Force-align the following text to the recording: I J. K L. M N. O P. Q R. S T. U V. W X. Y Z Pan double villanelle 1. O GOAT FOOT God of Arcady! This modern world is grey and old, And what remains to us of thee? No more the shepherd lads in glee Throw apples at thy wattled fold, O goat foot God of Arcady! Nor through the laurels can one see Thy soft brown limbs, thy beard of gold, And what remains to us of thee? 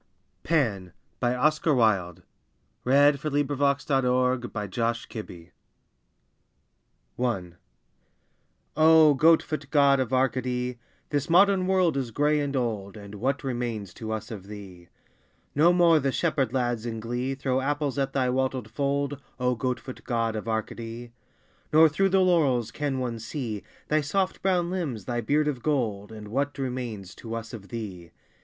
I 0.45 0.49
J. 0.49 0.49
K 0.49 0.55
L. 0.55 0.67
M 0.71 0.75
N. 0.81 0.93
O 1.43 1.49
P. 1.51 1.57
Q 1.61 1.79
R. 1.79 1.95
S 2.89 3.19
T. 3.19 3.37
U 3.37 3.43
V. 3.43 3.43
W 3.43 3.67
X. 3.69 3.85
Y 3.87 4.01
Z 4.01 4.01
Pan 4.01 4.37
double 4.41 5.27
villanelle 5.27 5.51
1. 7.17 7.55
O 8.77 9.13
GOAT 9.13 9.43
FOOT 9.43 9.69
God 9.69 9.99
of 9.99 10.11
Arcady! 10.11 10.79
This 11.11 11.29
modern 11.29 11.67
world 11.67 11.95
is 11.95 12.09
grey 12.09 12.39
and 12.39 12.55
old, 12.55 12.97
And 12.97 13.13
what 13.13 13.43
remains 13.43 13.93
to 13.93 14.11
us 14.11 14.31
of 14.31 14.47
thee? 14.47 14.89
No 15.53 15.71
more 15.71 15.99
the 15.99 16.11
shepherd 16.11 16.51
lads 16.51 16.87
in 16.87 16.99
glee 16.99 17.35
Throw 17.35 17.61
apples 17.61 17.99
at 17.99 18.13
thy 18.13 18.27
wattled 18.27 18.71
fold, 18.71 19.21
O 19.39 19.53
goat 19.53 19.79
foot 19.79 20.03
God 20.03 20.35
of 20.35 20.47
Arcady! 20.47 21.11
Nor 21.71 21.87
through 21.87 22.09
the 22.09 22.21
laurels 22.21 22.71
can 22.71 22.97
one 22.97 23.19
see 23.19 23.61
Thy 23.89 24.01
soft 24.01 24.41
brown 24.41 24.71
limbs, 24.71 25.05
thy 25.05 25.21
beard 25.21 25.47
of 25.47 25.61
gold, 25.61 26.11
And 26.11 26.29
what 26.29 26.57
remains 26.57 27.13
to 27.13 27.35
us 27.35 27.53
of 27.53 27.67
thee? 27.67 28.09